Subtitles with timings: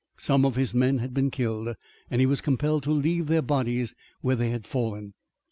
[0.17, 1.75] Some of his men had been killed,
[2.09, 5.13] and he was compelled to leave their bodies where they had fallen.